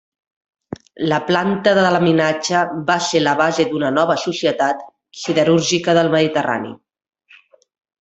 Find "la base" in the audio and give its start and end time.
3.27-3.69